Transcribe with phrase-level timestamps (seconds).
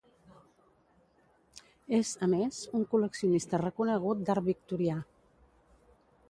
[1.97, 4.99] És, a més, un col·leccionista reconegut d'Art Victorià.